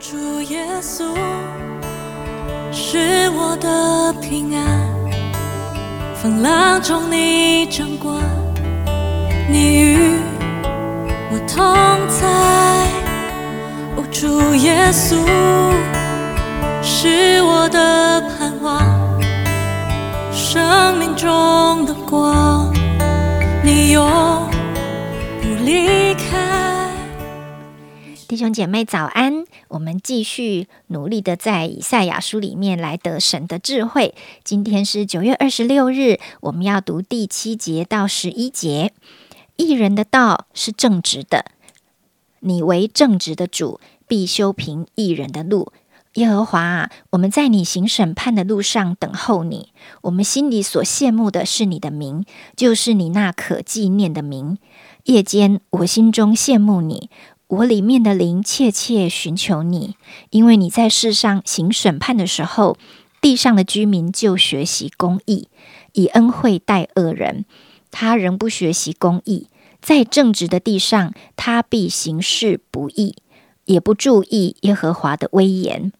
[0.00, 1.12] 主耶稣
[2.70, 4.88] 是我的平安，
[6.14, 8.22] 风浪中你掌管，
[9.50, 10.12] 你与
[11.32, 11.74] 我同
[12.08, 12.28] 在。
[13.96, 15.16] 哦，主耶稣
[16.80, 18.80] 是我的盼望，
[20.32, 22.72] 生命中的光，
[23.64, 24.08] 你永
[25.42, 26.88] 不离开。
[28.28, 29.37] 弟兄姐妹早安！
[29.68, 34.14] 我们继续努力的在以赛亚书里面来得神的智慧。
[34.42, 38.92] 今天是九月二十六日，我们要读第七节到十一节。
[39.56, 41.44] 艺人的道是正直的，
[42.40, 45.72] 你为正直的主，必修平艺人的路。
[46.14, 49.72] 耶和华啊，我们在你行审判的路上等候你。
[50.02, 52.24] 我们心里所羡慕的是你的名，
[52.56, 54.58] 就是你那可纪念的名。
[55.04, 57.10] 夜间，我心中羡慕你。
[57.48, 59.96] 我里面的灵切切寻求你，
[60.28, 62.76] 因为你在世上行审判的时候，
[63.22, 65.48] 地上的居民就学习公义，
[65.94, 67.46] 以恩惠待恶人。
[67.90, 69.46] 他仍不学习公义，
[69.80, 73.16] 在正直的地上，他必行事不义，
[73.64, 75.90] 也不注意耶和华的威严。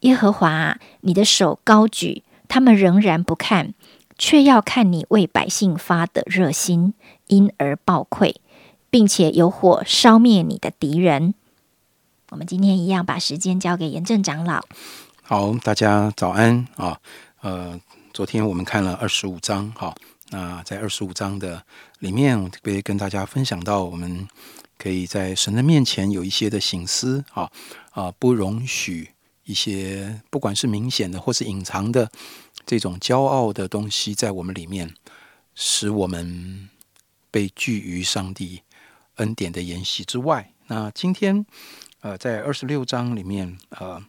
[0.00, 3.74] 耶和华啊，你的手高举，他们仍然不看，
[4.16, 6.94] 却要看你为百姓发的热心，
[7.26, 8.36] 因而暴愧。
[8.94, 11.34] 并且有火烧灭你的敌人。
[12.28, 14.64] 我们今天一样把时间交给严正长老。
[15.20, 17.00] 好，大家早安啊！
[17.40, 17.80] 呃，
[18.12, 19.92] 昨天我们看了二十五章，哈，
[20.30, 21.60] 那在二十五章的
[21.98, 24.28] 里面，我特别跟大家分享到，我们
[24.78, 27.50] 可以在神的面前有一些的醒思，啊
[27.90, 29.10] 啊，不容许
[29.42, 32.08] 一些不管是明显的或是隐藏的
[32.64, 34.94] 这种骄傲的东西在我们里面，
[35.56, 36.68] 使我们
[37.32, 38.62] 被拒于上帝。
[39.16, 41.46] 恩典的筵席之外，那今天，
[42.00, 44.02] 呃，在二十六章里面，呃，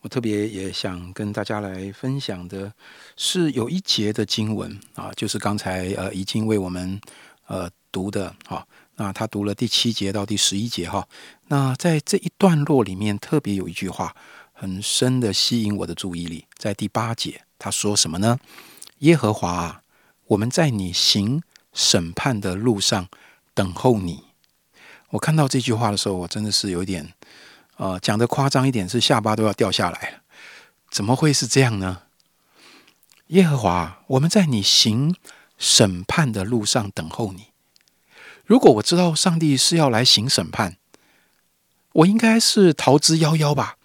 [0.00, 2.72] 我特别也想跟大家来分享的
[3.16, 6.98] 是有一节的经文啊，就是刚才呃已经为我们
[7.46, 8.66] 呃读的哈，
[8.96, 11.06] 那他读了第七节到第十一节哈，
[11.48, 14.16] 那在这一段落里面，特别有一句话
[14.52, 18.38] 很深的吸引我的注意力，在第八节他说什么呢？
[19.00, 19.82] 耶和华，
[20.28, 21.42] 我们在你行。
[21.72, 23.08] 审判的路上
[23.54, 24.24] 等候你。
[25.10, 27.14] 我看到这句话的时候，我真的是有点，
[27.78, 30.18] 呃，讲的夸张一点，是下巴都要掉下来了。
[30.90, 32.02] 怎么会是这样呢？
[33.28, 35.16] 耶和华，我们在你行
[35.56, 37.46] 审判的路上等候你。
[38.44, 40.76] 如果我知道上帝是要来行审判，
[41.92, 43.78] 我应该是逃之夭夭吧？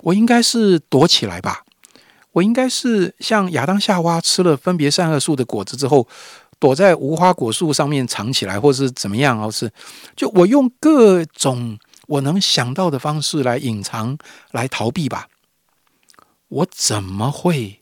[0.00, 1.64] 我应该是躲起来吧？
[2.32, 6.08] 我应该是像亚当夏娃吃了分别善恶树的果子之后。
[6.58, 9.40] 躲在无花果树上面藏起来，或是怎么样？
[9.40, 9.70] 哦，是
[10.14, 14.16] 就我用各种我能想到的方式来隐藏、
[14.52, 15.28] 来逃避吧。
[16.48, 17.80] 我怎么会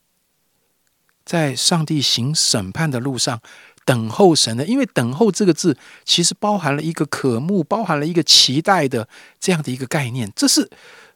[1.25, 3.41] 在上帝行审判的路上
[3.85, 4.65] 等候神呢？
[4.65, 9.07] 因为“等候”这个字其实包含了一个渴慕，包含了一个期待的
[9.39, 10.33] 这样的一个概念。
[10.35, 10.71] 这是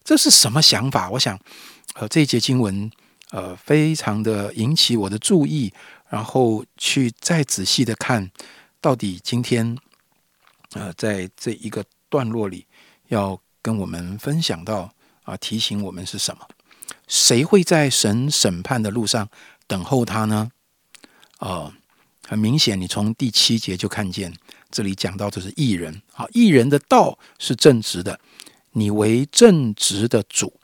[0.04, 1.08] 这是什么想法？
[1.10, 1.38] 我想，
[1.94, 2.90] 呃，这一节经文，
[3.30, 5.72] 呃，非常的引起我的注意。
[6.08, 8.30] 然后去再仔细的看，
[8.80, 9.76] 到底今天，
[10.72, 12.66] 呃，在这一个段落里，
[13.08, 14.90] 要跟我们分享到
[15.24, 16.48] 啊，提醒我们是什么？
[17.06, 19.28] 谁会在神审判的路上
[19.66, 20.50] 等候他呢？
[21.36, 21.74] 啊，
[22.26, 24.32] 很明显，你从第七节就看见，
[24.70, 28.18] 这里讲到的是艺人啊，艺人的道是正直的，
[28.72, 30.58] 你为正直的主，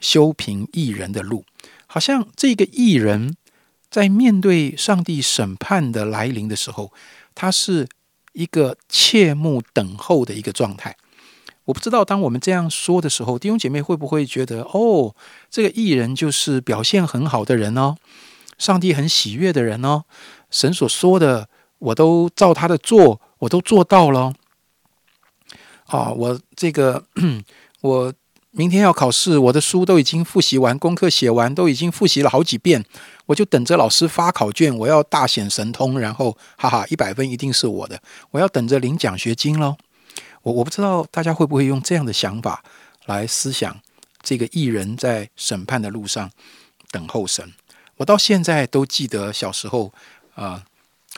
[0.00, 1.44] 修平艺人的路，
[1.86, 3.36] 好像这个艺人。
[3.96, 6.92] 在面对上帝审判的来临的时候，
[7.34, 7.88] 他是
[8.34, 10.94] 一个切慕等候的一个状态。
[11.64, 15.16] 我不知道，当我们这样说的时候，弟兄姐妹会不会觉得，哦，
[15.48, 17.96] 这个艺人就是表现很好的人哦，
[18.58, 20.04] 上帝很喜悦的人哦，
[20.50, 24.34] 神所说的我都照他的做，我都做到了。
[25.86, 27.06] 啊，我这个
[27.80, 28.12] 我。
[28.58, 32.82] 明天要考试，我的书都已经复习完，功课写完，都已经复习了好几遍，
[33.26, 38.00] 我就等着老师发考卷，我要大显神通，然后哈哈，一百分一定是我的，
[38.30, 39.76] 我要等着领奖学金喽。
[40.40, 42.64] 我我不知道大家会不会用这样的想法
[43.04, 43.78] 来思想
[44.22, 46.30] 这个艺人在审判的路上
[46.90, 47.52] 等候神。
[47.98, 49.92] 我到现在都记得小时候
[50.34, 50.64] 啊，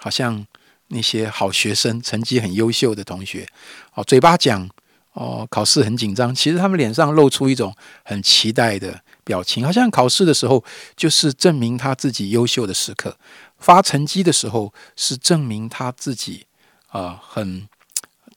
[0.01, 0.45] 好像
[0.89, 3.47] 那些好学生，成绩很优秀的同学，
[3.95, 4.69] 哦，嘴巴讲。
[5.13, 7.75] 哦，考试很紧张，其实他们脸上露出一种
[8.05, 10.65] 很期待的表情，好像考试的时候
[10.97, 13.19] 就是证明他自己优秀的时刻，
[13.59, 16.47] 发成绩的时候是证明他自己
[16.89, 17.69] 啊很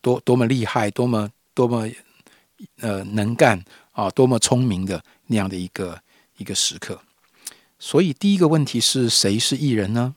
[0.01, 1.87] 多多么厉害，多么多么
[2.79, 6.01] 呃能干啊，多么聪明的那样的一个
[6.37, 6.99] 一个时刻。
[7.77, 10.15] 所以第一个问题是谁是艺人呢？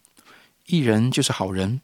[0.67, 1.83] 艺人就是好人。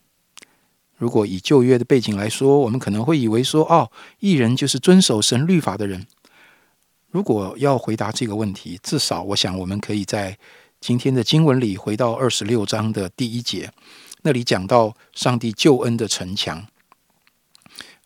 [1.00, 6.06] 如果以旧约的背景来说，我们可能会以为说，哦，艺人就是遵守神律法的人。
[7.10, 10.36] 如果要回答这个问题，至少我想我们可以在
[10.78, 13.72] 今天的经文里回到二十六章的第一节，
[14.24, 16.66] 那里讲到上帝救恩的城墙。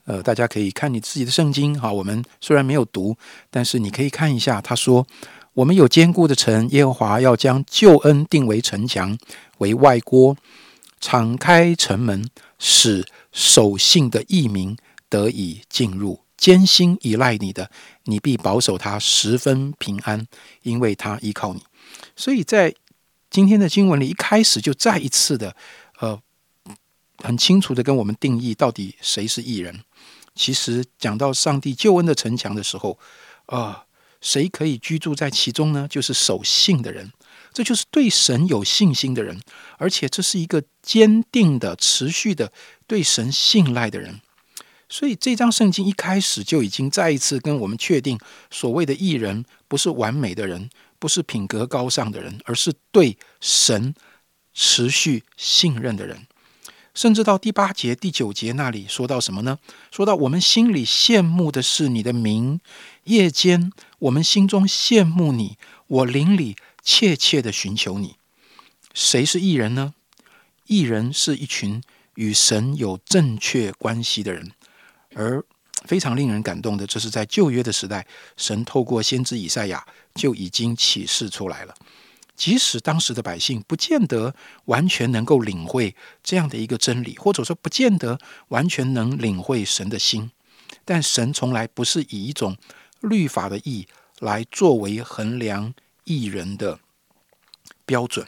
[0.04, 1.92] 呃，大家可以看你自己的圣经哈。
[1.92, 3.16] 我们虽然没有读，
[3.50, 4.60] 但是你可以看一下。
[4.60, 5.04] 他说
[5.54, 9.18] ：“我们有坚固的城，耶和华要将救恩定为城墙，
[9.58, 10.36] 为外郭，
[11.00, 14.76] 敞开城门，使守信的义民
[15.08, 16.20] 得以进入。
[16.36, 17.70] 艰辛依赖你的，
[18.04, 20.26] 你必保守他十分平安，
[20.62, 21.62] 因为他依靠你。”
[22.16, 22.74] 所以在
[23.30, 25.56] 今天的经文里，一开始就再一次的
[26.00, 26.20] 呃，
[27.18, 29.80] 很清楚的跟我们定义到底谁是艺人。
[30.34, 32.98] 其实讲到上帝救恩的城墙的时候，
[33.46, 33.86] 啊，
[34.20, 35.86] 谁可以居住在其中呢？
[35.88, 37.10] 就是守信的人，
[37.54, 39.40] 这就是对神有信心的人，
[39.78, 42.52] 而且这是一个坚定的、持续的
[42.86, 44.20] 对神信赖的人。
[44.88, 48.18] 所以这张圣经一开始就已经再一次跟我们确定，
[48.50, 50.68] 所谓的艺人不是完美的人，
[50.98, 53.94] 不是品格高尚的人，而是对神
[54.52, 56.26] 持续信任的人。
[56.92, 59.58] 甚至到第八节、第九节那里说到什么呢？
[59.90, 62.60] 说到我们心里羡慕的是你的名，
[63.04, 66.54] 夜间我们心中羡慕你，我邻里
[66.84, 68.14] 切切的寻求你。
[68.94, 69.92] 谁是艺人呢？
[70.66, 71.82] 艺人是一群
[72.14, 74.52] 与神有正确关系的人，
[75.14, 75.44] 而
[75.84, 78.06] 非常令人感动的，这是在旧约的时代，
[78.36, 81.74] 神透过先知以赛亚就已经启示出来了。
[82.36, 88.18] 即使当时的百姓不见得完全能够领会这样的一个真理，或者说不见得
[88.48, 90.30] 完全能领会神的心，
[90.84, 92.56] 但神从来不是以一种
[93.00, 93.86] 律法的义
[94.20, 95.74] 来作为衡量
[96.04, 96.78] 义人的
[97.84, 98.26] 标准。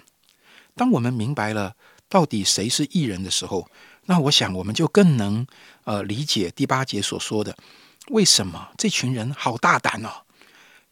[0.77, 1.75] 当我们明白了
[2.09, 3.69] 到底谁是艺人的时候，
[4.05, 5.45] 那我想我们就更能
[5.83, 7.57] 呃理解第八节所说的：
[8.11, 10.23] 为什么这群人好大胆哦，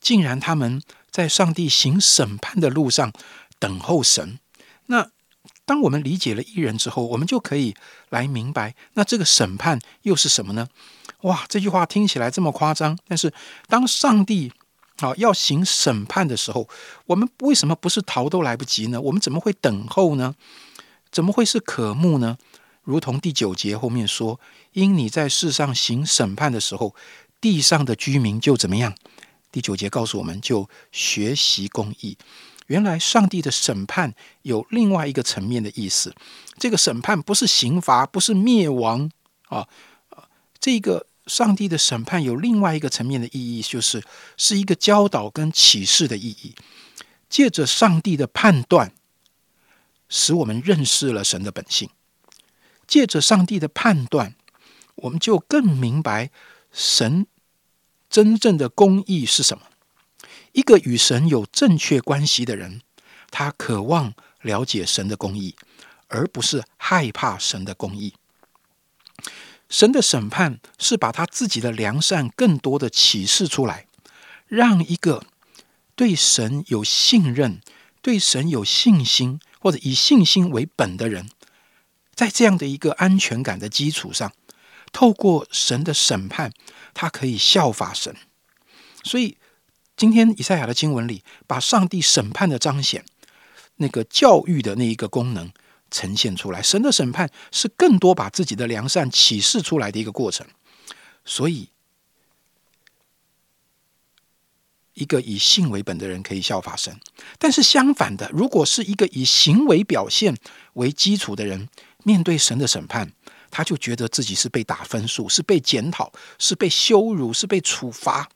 [0.00, 0.82] 竟然他们。
[1.14, 3.12] 在上帝行审判的路上
[3.60, 4.40] 等候神。
[4.86, 5.12] 那
[5.64, 7.72] 当我们理解了艺人之后，我们就可以
[8.08, 10.66] 来明白，那这个审判又是什么呢？
[11.20, 13.32] 哇，这句话听起来这么夸张，但是
[13.68, 14.52] 当上帝
[14.98, 16.68] 啊要行审判的时候，
[17.06, 19.00] 我们为什么不是逃都来不及呢？
[19.00, 20.34] 我们怎么会等候呢？
[21.10, 22.38] 怎么会是渴慕呢？
[22.82, 24.38] 如同第九节后面说
[24.72, 26.94] ：“因你在世上行审判的时候，
[27.40, 28.94] 地上的居民就怎么样？”
[29.50, 32.18] 第九节告诉我们，就学习公义。
[32.66, 36.14] 原来上帝的审判有另外一个层面的意思。
[36.58, 39.10] 这个审判不是刑罚，不是灭亡
[39.48, 39.68] 啊
[40.58, 44.02] 这个上帝的审判有另外一个层面的意义，就是
[44.36, 46.54] 是一个教导跟启示的意义。
[47.28, 48.92] 借着上帝的判断，
[50.08, 51.90] 使我们认识了神的本性。
[52.86, 54.36] 借着上帝的判断，
[54.96, 56.30] 我们就更明白
[56.70, 57.26] 神。
[58.10, 59.64] 真正的公义是什么？
[60.52, 62.82] 一个与神有正确关系的人，
[63.32, 65.56] 他渴望了解神的公义，
[66.06, 68.14] 而不是害怕神的公义。
[69.74, 73.88] 神的审判是把他自己的良善更多的启示出来，
[74.46, 75.26] 让一个
[75.96, 77.60] 对神有信任、
[78.00, 81.28] 对神有信心或者以信心为本的人，
[82.14, 84.32] 在这样的一个安全感的基础上，
[84.92, 86.52] 透过神的审判。
[86.96, 88.14] 他可以效法神，
[89.02, 89.36] 所以
[89.96, 93.04] 今天以赛亚的经文里，把上帝审判的彰显，
[93.78, 95.50] 那个教育的那一个功能
[95.94, 96.60] 呈现出来。
[96.60, 100.44] 神的审判是更多把自己的良善启示出来的一个过程。
[101.24, 101.68] 所以，
[104.94, 106.98] 一个以信为本的人可以效法神，
[107.38, 110.36] 但是相反的，如果是一个以行为表现
[110.72, 111.68] 为基础的人，
[112.02, 113.12] 面对神的审判。
[113.56, 118.28] 他就觉得自己是被打分数，是被检讨，是被羞辱，是被处罚，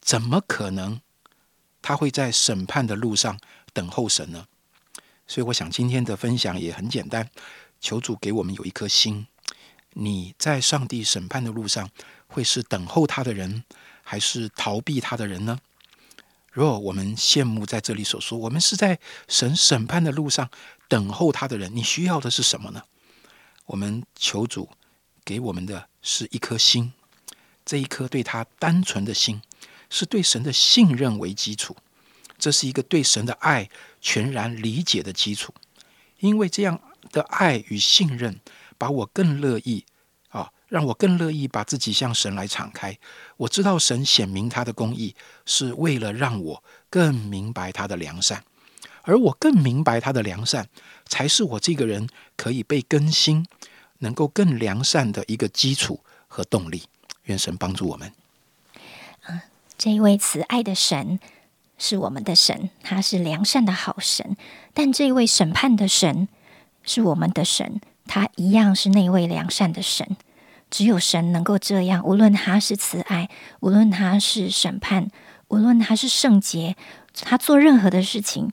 [0.00, 1.00] 怎么可能
[1.80, 3.38] 他会在审判的路上
[3.72, 4.48] 等候神呢？
[5.26, 7.30] 所以，我想今天的分享也很简单，
[7.80, 9.26] 求主给我们有一颗心。
[9.94, 11.88] 你在上帝审判的路上，
[12.26, 13.64] 会是等候他的人，
[14.02, 15.58] 还是逃避他的人呢？
[16.52, 20.50] 若我们羡慕在这里所说，我们是在神审判的路上
[20.88, 22.82] 等候他的人，你需要的是什么呢？
[23.66, 24.68] 我们求主
[25.24, 26.92] 给我们的是一颗心，
[27.64, 29.40] 这一颗对他单纯的心，
[29.88, 31.76] 是对神的信任为基础。
[32.44, 33.70] 这是一个对神的爱
[34.02, 35.54] 全然理解的基础。
[36.18, 36.78] 因为这样
[37.10, 38.38] 的爱与信任，
[38.76, 39.86] 把我更乐意
[40.28, 42.98] 啊，让我更乐意把自己向神来敞开。
[43.38, 48.44] 我知道神显明他的公义，是为了让我更明白他的良善，
[49.04, 50.68] 而我更明白他的良善，
[51.06, 53.46] 才是我这个人可以被更新、
[54.00, 56.82] 能够更良善的一个基础和动力。
[57.24, 58.12] 愿神帮助我们。
[59.76, 61.18] 这一位慈爱的神
[61.76, 64.36] 是我们的神，他是良善的好神。
[64.72, 66.28] 但这位审判的神
[66.82, 70.16] 是我们的神，他一样是那位良善的神。
[70.70, 73.28] 只有神能够这样，无论他是慈爱，
[73.60, 75.08] 无论他是审判，
[75.48, 76.76] 无论他是圣洁，
[77.12, 78.50] 他做任何的事情，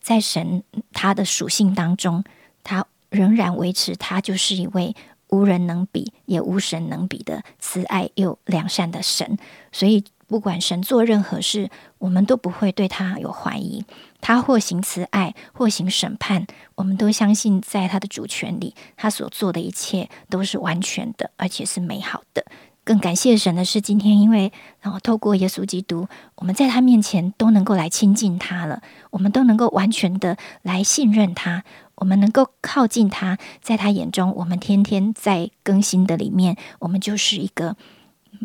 [0.00, 0.62] 在神
[0.92, 2.22] 他的属性当中，
[2.62, 4.94] 他仍然维持他就是一位
[5.28, 9.38] 无人能比也无神能比的慈爱又良善的神。
[9.70, 10.04] 所以。
[10.26, 11.68] 不管神做任何事，
[12.04, 13.82] 我们都不会对他有怀疑。
[14.20, 22.44] 他或行慈爱，或行审判，我们都相信在他的主权里，他所做的一切都是完全的，而且是美好的。
[22.84, 37.76] 更感谢神的是，今天因为然后透过耶稣基督，我们在他面前都能够来亲近他了，我们都能够完全的来信任他，我们能够靠近他，在他眼中，我们天天在更新的里面，我们就是一个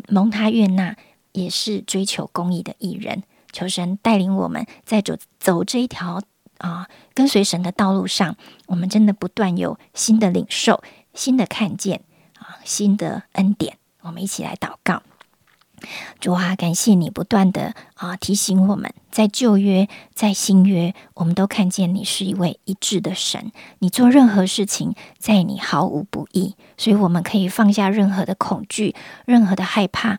[0.08, 0.96] 蒙他悦纳。
[1.32, 3.22] 也是追求公义的艺人，
[3.52, 6.22] 求神带领我们在走走这一条
[6.58, 10.82] 啊跟随神的道路上，我们真的不断有新的领受、
[11.14, 12.02] 新的看见
[12.38, 13.78] 啊、新的恩典。
[14.02, 15.02] 我们一起来祷告，
[16.20, 28.94] 主啊，感谢你不断的啊提醒我们，在旧约、在新约，我们都看见你是一位一致的神，你做任何事情，在你毫无不义，所以我们可以放下任何的恐惧、
[29.26, 30.18] 任何的害怕。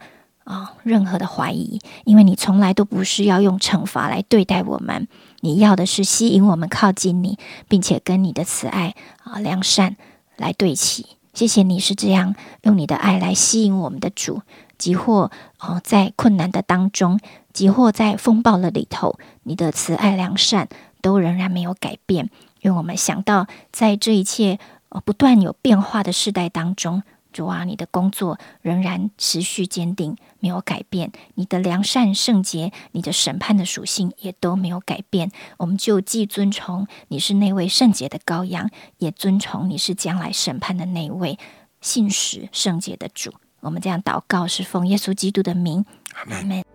[0.52, 5.08] 啊，任何的怀疑，因为你从来都不是要用惩罚来对待我们，
[5.40, 7.40] 你要的是吸引我们靠近你，
[7.70, 8.94] 并且跟你的慈爱
[9.24, 9.96] 啊良善
[10.36, 11.06] 来对齐。
[11.34, 14.42] 谢谢你是这样用你的爱来吸引我们的主，
[14.78, 17.18] 即或哦在困难的当中，
[17.54, 20.68] 即或在风暴的里头，你的慈爱良善
[21.02, 22.30] 都仍然没有改变。
[22.60, 27.04] 因为我们想到在这一切呃不断有变化的时代当中。
[27.32, 35.32] 主啊，你的工作仍然持续坚定，没有改变；你的良善圣洁，你的审判的属性也都没有改变。
[35.58, 41.40] 我们就既尊崇你是那位圣洁的羔羊，也尊崇你是将来审判的那位
[41.80, 43.34] 信实圣洁的主。
[43.62, 46.71] 我们这样祷告，是奉耶稣基督的名，阿门。